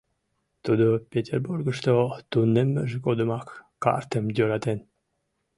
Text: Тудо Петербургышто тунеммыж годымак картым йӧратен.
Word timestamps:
Тудо 0.63 0.85
Петербургышто 1.11 1.91
тунеммыж 2.31 2.91
годымак 3.05 3.47
картым 3.83 4.25
йӧратен. 4.35 4.79